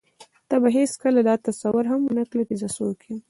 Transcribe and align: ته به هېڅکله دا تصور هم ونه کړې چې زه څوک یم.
ته 0.49 0.55
به 0.61 0.69
هېڅکله 0.77 1.19
دا 1.27 1.35
تصور 1.47 1.83
هم 1.91 2.01
ونه 2.03 2.23
کړې 2.29 2.43
چې 2.49 2.55
زه 2.61 2.67
څوک 2.77 2.97
یم. 3.07 3.19